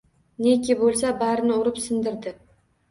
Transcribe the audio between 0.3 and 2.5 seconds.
Neki bo’lsa, barini urib-sindirdi.